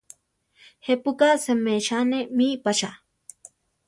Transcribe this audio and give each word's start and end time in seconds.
¿Je 0.85 0.93
pu 1.01 1.11
ka 1.19 1.29
seméchane 1.45 2.19
mí 2.37 2.47
pa 2.63 2.71
chá? 2.79 2.91